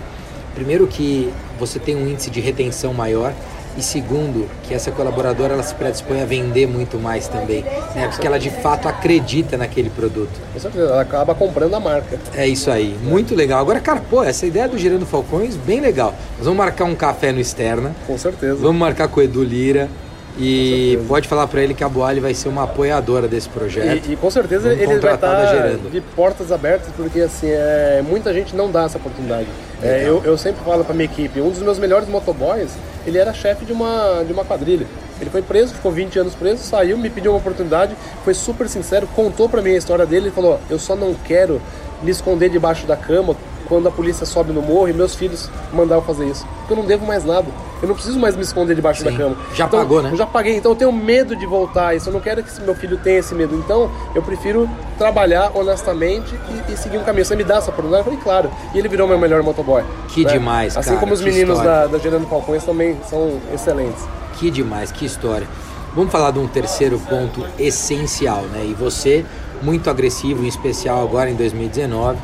primeiro 0.55 0.87
que 0.87 1.31
você 1.59 1.77
tem 1.77 1.95
um 1.95 2.07
índice 2.07 2.31
de 2.31 2.41
retenção 2.41 2.95
maior 2.95 3.31
e 3.77 3.83
segundo 3.83 4.49
que 4.63 4.73
essa 4.73 4.89
colaboradora 4.89 5.53
ela 5.53 5.61
se 5.61 5.75
predispõe 5.75 6.21
a 6.21 6.25
vender 6.25 6.65
muito 6.65 6.97
mais 6.97 7.27
também, 7.27 7.61
né? 7.93 8.07
Porque 8.09 8.25
ela 8.25 8.39
de 8.39 8.49
fato 8.49 8.87
acredita 8.87 9.57
naquele 9.57 9.91
produto. 9.91 10.31
Com 10.51 10.59
certeza, 10.59 10.85
ela 10.85 11.01
acaba 11.01 11.35
comprando 11.35 11.75
a 11.75 11.79
marca. 11.79 12.17
É 12.33 12.47
isso 12.47 12.71
aí, 12.71 12.97
muito 13.03 13.35
legal. 13.35 13.59
Agora, 13.59 13.79
cara, 13.79 14.01
pô, 14.09 14.23
essa 14.23 14.47
ideia 14.47 14.67
do 14.67 14.77
Gerando 14.79 15.05
Falcões, 15.05 15.55
bem 15.57 15.79
legal. 15.79 16.15
Nós 16.37 16.45
vamos 16.45 16.57
marcar 16.57 16.85
um 16.85 16.95
café 16.95 17.31
no 17.31 17.39
Externa. 17.39 17.93
Com 18.07 18.17
certeza. 18.17 18.55
Vamos 18.55 18.79
marcar 18.79 19.09
com 19.09 19.19
o 19.19 19.23
Edu 19.23 19.43
Lira. 19.43 19.89
E 20.37 20.99
pode 21.07 21.27
falar 21.27 21.47
para 21.47 21.61
ele 21.61 21.73
que 21.73 21.83
a 21.83 21.87
Boali 21.87 22.19
vai 22.19 22.33
ser 22.33 22.49
uma 22.49 22.63
apoiadora 22.63 23.27
desse 23.27 23.47
projeto. 23.47 24.07
E, 24.07 24.13
e 24.13 24.15
com 24.15 24.29
certeza 24.29 24.69
Vamos 24.69 24.83
ele 24.83 24.99
vai 24.99 25.15
estar 25.15 25.35
tá 25.35 25.45
gerando. 25.45 25.89
de 25.89 26.01
portas 26.01 26.51
abertas, 26.51 26.89
porque 26.95 27.21
assim, 27.21 27.47
é, 27.49 28.03
muita 28.05 28.33
gente 28.33 28.55
não 28.55 28.69
dá 28.69 28.83
essa 28.83 28.97
oportunidade. 28.97 29.47
É, 29.81 30.03
eu, 30.05 30.21
eu 30.25 30.37
sempre 30.37 30.63
falo 30.63 30.83
para 30.83 30.93
minha 30.93 31.05
equipe, 31.05 31.39
um 31.39 31.49
dos 31.49 31.61
meus 31.61 31.79
melhores 31.79 32.07
motoboys, 32.09 32.71
ele 33.05 33.17
era 33.17 33.33
chefe 33.33 33.65
de 33.65 33.71
uma, 33.71 34.23
de 34.25 34.33
uma 34.33 34.43
quadrilha. 34.43 34.85
Ele 35.21 35.29
foi 35.29 35.41
preso, 35.41 35.73
ficou 35.73 35.91
20 35.91 36.19
anos 36.19 36.35
preso, 36.35 36.63
saiu, 36.63 36.97
me 36.97 37.09
pediu 37.09 37.31
uma 37.31 37.37
oportunidade, 37.37 37.95
foi 38.23 38.33
super 38.33 38.67
sincero, 38.67 39.07
contou 39.15 39.47
para 39.47 39.61
mim 39.61 39.71
a 39.71 39.77
história 39.77 40.05
dele 40.05 40.31
falou: 40.31 40.59
Eu 40.69 40.77
só 40.77 40.95
não 40.95 41.13
quero 41.13 41.61
me 42.03 42.11
esconder 42.11 42.49
debaixo 42.49 42.85
da 42.85 42.97
cama 42.97 43.35
quando 43.67 43.87
a 43.87 43.91
polícia 43.91 44.25
sobe 44.25 44.51
no 44.51 44.61
morro 44.61 44.89
e 44.89 44.93
meus 44.93 45.15
filhos 45.15 45.49
mandaram 45.73 46.01
fazer 46.01 46.27
isso. 46.27 46.45
Porque 46.59 46.73
eu 46.73 46.77
não 46.77 46.85
devo 46.85 47.05
mais 47.05 47.23
nada. 47.23 47.47
Eu 47.81 47.87
não 47.87 47.95
preciso 47.95 48.19
mais 48.19 48.35
me 48.35 48.41
esconder 48.41 48.75
debaixo 48.75 49.03
Sim. 49.03 49.11
da 49.11 49.17
cama. 49.17 49.35
Já 49.53 49.65
então, 49.65 49.79
pagou, 49.79 50.01
né? 50.01 50.09
Eu 50.11 50.17
já 50.17 50.25
paguei, 50.25 50.55
então 50.55 50.71
eu 50.71 50.75
tenho 50.75 50.91
medo 50.91 51.35
de 51.35 51.45
voltar 51.45 51.95
isso. 51.95 52.09
Eu 52.09 52.13
não 52.13 52.19
quero 52.19 52.41
que 52.41 52.61
meu 52.61 52.75
filho 52.75 52.97
tenha 52.97 53.19
esse 53.19 53.35
medo. 53.35 53.55
Então 53.55 53.91
eu 54.13 54.21
prefiro 54.21 54.69
trabalhar 54.97 55.51
honestamente 55.53 56.33
e, 56.69 56.73
e 56.73 56.77
seguir 56.77 56.97
um 56.97 57.03
caminho. 57.03 57.25
Você 57.25 57.35
me 57.35 57.43
dá 57.43 57.57
essa 57.57 57.69
oportunidade? 57.69 58.01
Eu 58.01 58.05
falei, 58.05 58.19
claro. 58.19 58.51
E 58.73 58.79
ele 58.79 58.87
virou 58.87 59.07
meu 59.07 59.19
melhor 59.19 59.43
motoboy. 59.43 59.83
Que 60.07 60.23
né? 60.23 60.31
demais, 60.31 60.77
Assim 60.77 60.89
cara, 60.89 60.99
como 60.99 61.13
os 61.13 61.21
meninos 61.21 61.59
da, 61.59 61.87
da 61.87 61.97
Gerando 61.97 62.27
Falcões 62.27 62.63
também 62.63 62.97
são 63.09 63.39
excelentes. 63.53 64.03
Que 64.33 64.49
demais, 64.49 64.91
que 64.91 65.05
história. 65.05 65.47
Vamos 65.93 66.11
falar 66.11 66.31
de 66.31 66.39
um 66.39 66.47
terceiro 66.47 66.99
ponto 66.99 67.45
essencial, 67.57 68.41
né? 68.51 68.65
E 68.65 68.73
você, 68.73 69.25
muito 69.61 69.89
agressivo, 69.89 70.43
em 70.43 70.47
especial 70.47 71.01
agora 71.01 71.29
em 71.29 71.35
2019 71.35 72.17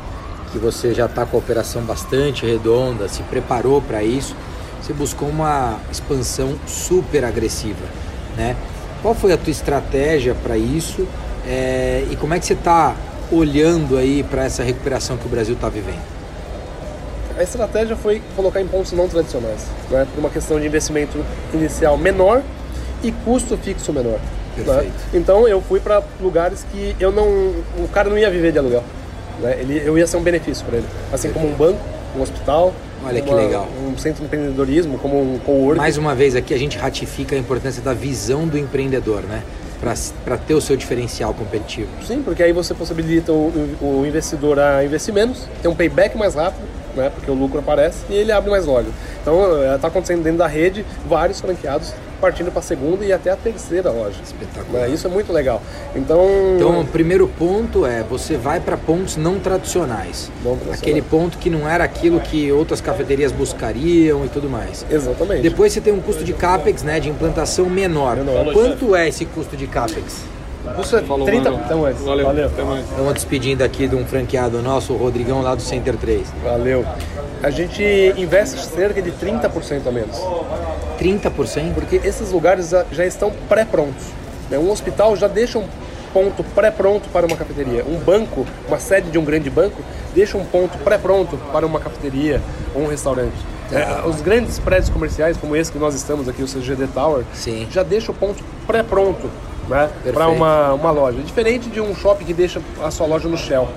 que 0.52 0.58
você 0.58 0.92
já 0.92 1.06
está 1.06 1.24
com 1.24 1.36
a 1.36 1.40
operação 1.40 1.82
bastante 1.82 2.44
redonda, 2.46 3.08
se 3.08 3.22
preparou 3.22 3.80
para 3.80 4.02
isso, 4.04 4.36
você 4.80 4.92
buscou 4.92 5.28
uma 5.28 5.78
expansão 5.90 6.56
super 6.66 7.24
agressiva, 7.24 7.86
né? 8.36 8.54
Qual 9.00 9.14
foi 9.14 9.32
a 9.32 9.36
tua 9.36 9.50
estratégia 9.50 10.34
para 10.34 10.56
isso 10.56 11.06
É, 11.44 12.04
e 12.08 12.14
como 12.14 12.34
é 12.34 12.38
que 12.38 12.46
você 12.46 12.52
está 12.52 12.94
olhando 13.32 13.96
aí 13.96 14.22
para 14.22 14.44
essa 14.44 14.62
recuperação 14.62 15.16
que 15.16 15.26
o 15.26 15.28
Brasil 15.28 15.54
está 15.56 15.68
vivendo? 15.68 16.00
A 17.36 17.42
estratégia 17.42 17.96
foi 17.96 18.22
colocar 18.36 18.60
em 18.60 18.66
pontos 18.68 18.92
não 18.92 19.08
tradicionais, 19.08 19.66
né? 19.90 20.06
por 20.14 20.20
uma 20.20 20.30
questão 20.30 20.60
de 20.60 20.66
investimento 20.66 21.18
inicial 21.52 21.98
menor 21.98 22.42
e 23.02 23.10
custo 23.10 23.56
fixo 23.56 23.92
menor. 23.92 24.20
Né? 24.56 24.92
Então 25.14 25.48
eu 25.48 25.60
fui 25.62 25.80
para 25.80 26.00
lugares 26.20 26.64
que 26.70 26.94
eu 27.00 27.10
não, 27.10 27.26
o 27.82 27.88
cara 27.92 28.08
não 28.08 28.16
ia 28.16 28.30
viver 28.30 28.52
de 28.52 28.58
aluguel, 28.58 28.84
né? 29.40 29.56
ele, 29.60 29.82
eu 29.84 29.96
ia 29.98 30.06
ser 30.06 30.16
um 30.16 30.22
benefício 30.22 30.64
para 30.64 30.78
ele, 30.78 30.86
assim 31.12 31.30
como 31.30 31.48
um 31.48 31.54
banco, 31.54 31.80
um 32.16 32.22
hospital, 32.22 32.72
Olha 33.04 33.22
uma, 33.22 33.28
que 33.28 33.34
legal. 33.34 33.68
Um 33.84 33.98
centro 33.98 34.20
de 34.20 34.26
empreendedorismo, 34.26 34.98
como 34.98 35.20
um 35.20 35.38
co-work. 35.38 35.76
Mais 35.76 35.96
uma 35.96 36.14
vez 36.14 36.36
aqui 36.36 36.54
a 36.54 36.58
gente 36.58 36.78
ratifica 36.78 37.34
a 37.34 37.38
importância 37.38 37.82
da 37.82 37.92
visão 37.92 38.46
do 38.46 38.56
empreendedor, 38.56 39.22
né? 39.22 39.42
Para 40.24 40.36
ter 40.36 40.54
o 40.54 40.60
seu 40.60 40.76
diferencial 40.76 41.34
competitivo. 41.34 41.88
Sim, 42.06 42.22
porque 42.22 42.42
aí 42.42 42.52
você 42.52 42.72
possibilita 42.72 43.32
o, 43.32 43.76
o 43.80 44.06
investidor 44.06 44.60
a 44.60 44.84
investir 44.84 45.12
menos, 45.12 45.48
ter 45.60 45.66
um 45.66 45.74
payback 45.74 46.16
mais 46.16 46.36
rápido, 46.36 46.62
né? 46.94 47.10
Porque 47.12 47.28
o 47.28 47.34
lucro 47.34 47.58
aparece 47.58 47.98
e 48.08 48.14
ele 48.14 48.30
abre 48.30 48.48
mais 48.48 48.64
loja. 48.64 48.88
Então 49.20 49.74
está 49.74 49.88
acontecendo 49.88 50.22
dentro 50.22 50.38
da 50.38 50.46
rede 50.46 50.86
vários 51.08 51.40
franqueados 51.40 51.92
partindo 52.22 52.52
para 52.52 52.60
a 52.60 52.62
segunda 52.62 53.04
e 53.04 53.12
até 53.12 53.30
a 53.30 53.36
terceira 53.36 53.90
loja. 53.90 54.20
Espetacular. 54.22 54.86
Né? 54.86 54.94
Isso 54.94 55.08
é 55.08 55.10
muito 55.10 55.32
legal. 55.32 55.60
Então, 55.96 56.24
então 56.54 56.80
o 56.80 56.86
primeiro 56.86 57.26
ponto 57.26 57.84
é 57.84 58.04
você 58.04 58.36
vai 58.36 58.60
para 58.60 58.76
pontos 58.76 59.16
não 59.16 59.40
tradicionais. 59.40 60.30
não 60.44 60.52
tradicionais. 60.52 60.80
Aquele 60.80 61.02
ponto 61.02 61.36
que 61.36 61.50
não 61.50 61.68
era 61.68 61.82
aquilo 61.82 62.20
que 62.20 62.52
outras 62.52 62.80
cafeterias 62.80 63.32
buscariam 63.32 64.24
e 64.24 64.28
tudo 64.28 64.48
mais. 64.48 64.86
Exatamente. 64.88 65.42
Depois 65.42 65.72
você 65.72 65.80
tem 65.80 65.92
um 65.92 66.00
custo 66.00 66.22
de 66.22 66.32
capex, 66.32 66.84
né, 66.84 67.00
de 67.00 67.08
implantação 67.08 67.68
menor. 67.68 68.16
menor. 68.16 68.52
Quanto 68.52 68.94
é 68.94 69.08
esse 69.08 69.26
custo 69.26 69.56
de 69.56 69.66
capex? 69.66 70.22
Custa 70.76 70.98
é 70.98 71.02
Falou, 71.02 71.26
30 71.26 71.50
Até 71.50 71.74
mais. 71.74 71.98
Valeu. 72.00 72.26
Valeu. 72.26 72.46
Até 72.46 72.62
mais. 72.62 72.88
Estamos 72.88 73.14
despedindo 73.14 73.64
aqui 73.64 73.88
de 73.88 73.96
um 73.96 74.04
franqueado 74.04 74.62
nosso, 74.62 74.92
o 74.92 74.96
Rodrigão, 74.96 75.42
lá 75.42 75.56
do 75.56 75.62
Center 75.62 75.96
3. 75.96 76.22
Valeu. 76.44 76.84
A 77.42 77.50
gente 77.50 77.82
investe 78.16 78.64
cerca 78.64 79.02
de 79.02 79.10
30% 79.10 79.86
a 79.86 79.90
menos. 79.90 80.16
30%? 81.02 81.74
Porque 81.74 81.96
esses 81.96 82.30
lugares 82.30 82.70
já 82.92 83.04
estão 83.04 83.32
pré-prontos. 83.48 84.04
Né? 84.48 84.58
Um 84.58 84.70
hospital 84.70 85.16
já 85.16 85.26
deixa 85.26 85.58
um 85.58 85.66
ponto 86.12 86.44
pré-pronto 86.44 87.08
para 87.08 87.26
uma 87.26 87.36
cafeteria. 87.36 87.84
Um 87.84 87.98
banco, 87.98 88.46
uma 88.68 88.78
sede 88.78 89.10
de 89.10 89.18
um 89.18 89.24
grande 89.24 89.50
banco, 89.50 89.82
deixa 90.14 90.36
um 90.36 90.44
ponto 90.44 90.78
pré-pronto 90.78 91.36
para 91.52 91.66
uma 91.66 91.80
cafeteria 91.80 92.40
ou 92.74 92.82
um 92.82 92.86
restaurante. 92.86 93.36
É, 93.72 94.06
os 94.06 94.20
grandes 94.20 94.58
prédios 94.58 94.90
comerciais, 94.90 95.36
como 95.38 95.56
esse 95.56 95.72
que 95.72 95.78
nós 95.78 95.94
estamos 95.94 96.28
aqui, 96.28 96.42
o 96.42 96.46
CGD 96.46 96.86
Tower, 96.88 97.24
Sim. 97.32 97.66
já 97.70 97.82
deixa 97.82 98.12
o 98.12 98.14
ponto 98.14 98.44
pré-pronto 98.66 99.30
né, 99.66 99.90
para 100.12 100.28
uma, 100.28 100.74
uma 100.74 100.90
loja. 100.90 101.18
Diferente 101.22 101.70
de 101.70 101.80
um 101.80 101.94
shopping 101.94 102.26
que 102.26 102.34
deixa 102.34 102.60
a 102.82 102.90
sua 102.90 103.06
loja 103.06 103.28
no 103.28 103.36
Shell. 103.36 103.68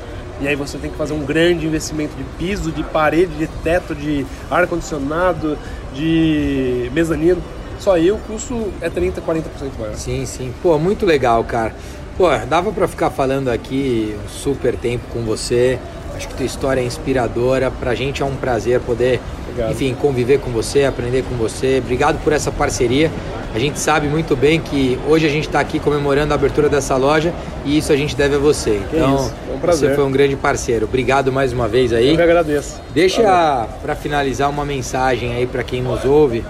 E 0.41 0.49
aí 0.49 0.55
você 0.55 0.77
tem 0.77 0.91
que 0.91 0.97
fazer 0.97 1.13
um 1.13 1.23
grande 1.23 1.65
investimento 1.65 2.13
de 2.17 2.23
piso, 2.37 2.69
de 2.69 2.83
parede, 2.83 3.33
de 3.35 3.47
teto, 3.63 3.95
de 3.95 4.25
ar-condicionado, 4.51 5.57
de 5.95 6.91
mezanino. 6.93 7.41
Só 7.79 7.95
aí 7.95 8.11
o 8.11 8.17
custo 8.17 8.71
é 8.81 8.89
30, 8.89 9.21
40% 9.21 9.43
maior. 9.79 9.95
Sim, 9.95 10.25
sim. 10.25 10.53
Pô, 10.61 10.77
muito 10.77 11.05
legal, 11.05 11.43
cara. 11.43 11.73
Pô, 12.17 12.29
dava 12.47 12.71
para 12.71 12.87
ficar 12.87 13.09
falando 13.09 13.49
aqui 13.49 14.15
um 14.23 14.29
super 14.29 14.75
tempo 14.75 15.03
com 15.11 15.21
você. 15.21 15.79
Acho 16.15 16.27
que 16.29 16.35
tua 16.35 16.45
história 16.45 16.79
é 16.79 16.83
inspiradora. 16.83 17.69
Pra 17.69 17.93
gente 17.93 18.21
é 18.21 18.25
um 18.25 18.35
prazer 18.35 18.79
poder, 18.81 19.19
Obrigado. 19.55 19.71
enfim, 19.71 19.95
conviver 19.95 20.39
com 20.39 20.51
você, 20.51 20.83
aprender 20.83 21.23
com 21.23 21.35
você. 21.35 21.79
Obrigado 21.83 22.21
por 22.23 22.33
essa 22.33 22.51
parceria. 22.51 23.09
A 23.53 23.59
gente 23.59 23.79
sabe 23.79 24.07
muito 24.07 24.35
bem 24.35 24.59
que 24.59 24.99
hoje 25.07 25.25
a 25.25 25.29
gente 25.29 25.47
está 25.47 25.61
aqui 25.61 25.79
comemorando 25.79 26.33
a 26.33 26.35
abertura 26.35 26.67
dessa 26.67 26.97
loja 26.97 27.33
e 27.63 27.77
isso 27.77 27.93
a 27.93 27.95
gente 27.95 28.13
deve 28.13 28.35
a 28.35 28.37
você. 28.37 28.81
Então, 28.91 29.31
é 29.49 29.55
um 29.55 29.59
prazer. 29.59 29.89
você 29.89 29.95
foi 29.95 30.03
um 30.03 30.11
grande 30.11 30.35
parceiro. 30.35 30.85
Obrigado 30.85 31.31
mais 31.31 31.53
uma 31.53 31.65
vez 31.65 31.93
aí. 31.93 32.09
Eu 32.09 32.15
que 32.17 32.21
agradeço. 32.21 32.81
Deixa 32.93 33.65
para 33.81 33.95
finalizar 33.95 34.49
uma 34.49 34.65
mensagem 34.65 35.33
aí 35.33 35.47
para 35.47 35.63
quem 35.63 35.81
nos 35.81 36.03
ouve 36.03 36.43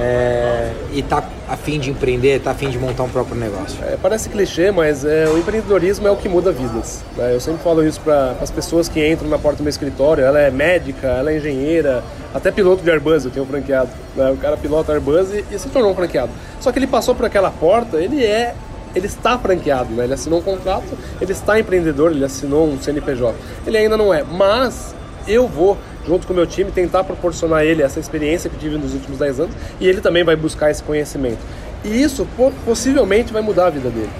é, 0.00 0.70
e 0.92 1.02
tá 1.02 1.22
a 1.54 1.56
fim 1.56 1.78
de 1.78 1.90
empreender, 1.90 2.40
tá 2.40 2.50
a 2.50 2.54
fim 2.54 2.68
de 2.68 2.78
montar 2.78 3.04
um 3.04 3.08
próprio 3.08 3.36
negócio? 3.36 3.78
É, 3.84 3.96
parece 4.00 4.28
clichê, 4.28 4.70
mas 4.70 5.04
é, 5.04 5.26
o 5.28 5.38
empreendedorismo 5.38 6.06
é 6.06 6.10
o 6.10 6.16
que 6.16 6.28
muda 6.28 6.52
vidas. 6.52 7.04
Né? 7.16 7.32
Eu 7.32 7.40
sempre 7.40 7.62
falo 7.62 7.86
isso 7.86 8.00
para 8.00 8.32
as 8.40 8.50
pessoas 8.50 8.88
que 8.88 9.04
entram 9.08 9.28
na 9.28 9.38
porta 9.38 9.58
do 9.58 9.62
meu 9.62 9.70
escritório. 9.70 10.24
Ela 10.24 10.40
é 10.40 10.50
médica, 10.50 11.06
ela 11.06 11.30
é 11.30 11.38
engenheira, 11.38 12.04
até 12.34 12.50
piloto 12.50 12.82
de 12.82 12.90
Airbus 12.90 13.24
eu 13.24 13.30
tenho 13.30 13.44
um 13.44 13.48
franqueado. 13.48 13.90
Né? 14.16 14.30
O 14.30 14.36
cara 14.36 14.56
pilota 14.56 14.92
Airbus 14.92 15.30
e, 15.32 15.44
e 15.50 15.58
se 15.58 15.68
tornou 15.68 15.92
um 15.92 15.94
franqueado. 15.94 16.32
Só 16.60 16.72
que 16.72 16.78
ele 16.78 16.88
passou 16.88 17.14
por 17.14 17.24
aquela 17.24 17.50
porta, 17.50 17.98
ele 17.98 18.24
é 18.24 18.54
ele 18.94 19.06
está 19.06 19.36
franqueado, 19.36 19.92
né? 19.92 20.04
ele 20.04 20.14
assinou 20.14 20.38
um 20.38 20.42
contrato, 20.42 20.96
ele 21.20 21.32
está 21.32 21.58
empreendedor, 21.58 22.12
ele 22.12 22.24
assinou 22.24 22.68
um 22.68 22.80
CNPJ. 22.80 23.34
Ele 23.66 23.76
ainda 23.76 23.96
não 23.96 24.14
é, 24.14 24.22
mas 24.22 24.94
eu 25.26 25.48
vou 25.48 25.76
junto 26.06 26.26
com 26.26 26.32
o 26.32 26.36
meu 26.36 26.46
time, 26.46 26.70
tentar 26.70 27.04
proporcionar 27.04 27.60
a 27.60 27.64
ele 27.64 27.82
essa 27.82 27.98
experiência 28.00 28.50
que 28.50 28.56
tive 28.56 28.76
nos 28.76 28.94
últimos 28.94 29.18
10 29.18 29.40
anos 29.40 29.54
e 29.80 29.88
ele 29.88 30.00
também 30.00 30.24
vai 30.24 30.36
buscar 30.36 30.70
esse 30.70 30.82
conhecimento. 30.82 31.40
E 31.84 32.02
isso 32.02 32.26
possivelmente 32.64 33.32
vai 33.32 33.42
mudar 33.42 33.66
a 33.66 33.70
vida 33.70 33.90
dele. 33.90 34.10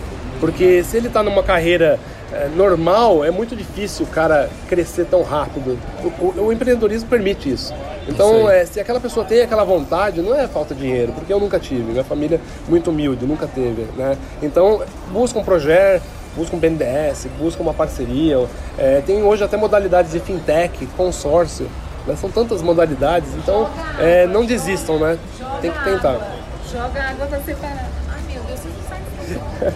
Porque 0.41 0.83
se 0.85 0.97
ele 0.97 1.07
está 1.07 1.23
numa 1.23 1.43
carreira 1.43 1.99
é, 2.33 2.49
normal, 2.55 3.25
é 3.25 3.31
muito 3.31 3.55
difícil 3.55 4.05
o 4.05 4.09
cara 4.09 4.51
crescer 4.69 5.07
tão 5.07 5.23
rápido. 5.23 5.79
O, 6.03 6.25
o, 6.25 6.47
o 6.47 6.53
empreendedorismo 6.53 7.09
permite 7.09 7.51
isso. 7.51 7.73
Então, 8.09 8.51
é, 8.51 8.67
se 8.67 8.81
aquela 8.81 9.01
pessoa 9.01 9.25
tem 9.25 9.41
aquela 9.41 9.65
vontade, 9.65 10.21
não 10.21 10.35
é 10.35 10.47
falta 10.47 10.75
de 10.75 10.83
dinheiro, 10.83 11.13
porque 11.13 11.33
eu 11.33 11.41
nunca 11.41 11.59
tive. 11.59 11.85
Minha 11.85 12.05
família 12.05 12.41
muito 12.69 12.91
humilde, 12.91 13.25
nunca 13.25 13.47
teve. 13.47 13.87
Né? 13.97 14.19
Então, 14.43 14.83
busca 15.11 15.39
um 15.39 15.45
projeto, 15.45 16.03
busca 16.37 16.57
um 16.57 16.59
BNDES, 16.59 17.29
busca 17.39 17.63
uma 17.63 17.75
parceria. 17.75 18.47
É, 18.79 19.01
tem 19.01 19.23
hoje 19.23 19.45
até 19.45 19.57
modalidades 19.57 20.13
de 20.13 20.21
fintech, 20.21 20.87
consórcio. 20.97 21.69
Né? 22.07 22.17
São 22.17 22.31
tantas 22.31 22.61
modalidades, 22.63 23.31
então 23.35 23.71
é, 23.99 24.27
não 24.27 24.45
desistam, 24.45 24.99
né? 24.99 25.19
Tem 25.61 25.71
que 25.71 25.85
tentar. 25.85 26.37
Joga 26.71 27.03
água 27.03 27.27
pra 27.27 27.41
separar. 27.41 27.89
Ai 28.09 28.21
meu 28.33 28.43
Deus, 28.43 28.61
você 28.61 28.69
não 28.69 28.89
sai 28.89 29.75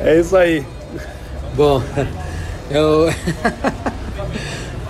É 0.00 0.20
isso 0.20 0.36
aí. 0.36 0.64
Bom, 1.54 1.82
eu. 2.70 3.08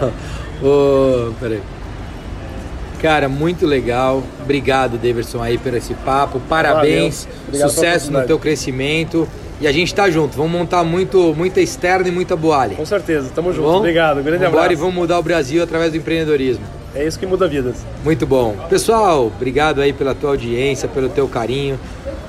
oh, 0.62 1.32
peraí. 1.38 1.62
Cara, 3.00 3.28
muito 3.28 3.66
legal. 3.66 4.22
Obrigado, 4.42 4.96
Davidson, 4.96 5.42
aí 5.42 5.58
por 5.58 5.74
esse 5.74 5.92
papo. 5.92 6.40
Parabéns. 6.48 7.28
Sucesso 7.52 8.10
no 8.10 8.22
teu 8.26 8.38
crescimento. 8.38 9.28
E 9.60 9.66
a 9.66 9.72
gente 9.72 9.94
tá 9.94 10.10
junto. 10.10 10.36
Vamos 10.36 10.52
montar 10.52 10.82
muito, 10.84 11.34
muita 11.36 11.60
externa 11.60 12.08
e 12.08 12.10
muita 12.10 12.36
boalha. 12.36 12.76
Com 12.76 12.84
certeza, 12.84 13.30
tamo 13.34 13.50
tá 13.50 13.56
junto. 13.56 13.68
Bom? 13.68 13.78
Obrigado, 13.78 14.22
grande 14.22 14.44
Vambora 14.44 14.64
abraço. 14.64 14.72
e 14.72 14.76
vamos 14.76 14.94
mudar 14.94 15.18
o 15.18 15.22
Brasil 15.22 15.62
através 15.62 15.92
do 15.92 15.98
empreendedorismo. 15.98 16.64
É 16.94 17.04
isso 17.04 17.18
que 17.18 17.26
muda 17.26 17.48
vidas. 17.48 17.84
Muito 18.04 18.26
bom. 18.26 18.56
Pessoal, 18.68 19.26
obrigado 19.26 19.80
aí 19.80 19.92
pela 19.92 20.14
tua 20.14 20.30
audiência, 20.30 20.88
pelo 20.88 21.08
teu 21.08 21.26
carinho. 21.28 21.78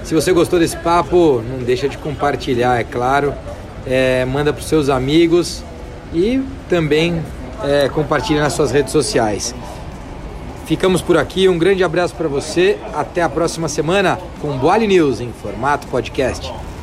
Se 0.03 0.13
você 0.13 0.31
gostou 0.31 0.59
desse 0.59 0.77
papo, 0.77 1.43
não 1.47 1.59
deixa 1.59 1.87
de 1.89 1.97
compartilhar, 1.97 2.79
é 2.79 2.83
claro. 2.83 3.33
É, 3.85 4.25
manda 4.25 4.51
para 4.51 4.61
os 4.61 4.67
seus 4.67 4.89
amigos 4.89 5.63
e 6.13 6.41
também 6.67 7.21
é, 7.63 7.89
compartilha 7.89 8.41
nas 8.41 8.53
suas 8.53 8.71
redes 8.71 8.91
sociais. 8.91 9.53
Ficamos 10.65 10.99
por 11.01 11.15
aqui, 11.15 11.47
um 11.47 11.59
grande 11.59 11.83
abraço 11.83 12.15
para 12.15 12.27
você. 12.27 12.77
Até 12.93 13.21
a 13.21 13.29
próxima 13.29 13.67
semana 13.67 14.17
com 14.41 14.57
Boali 14.57 14.87
News 14.87 15.21
em 15.21 15.31
formato 15.31 15.85
podcast. 15.87 16.51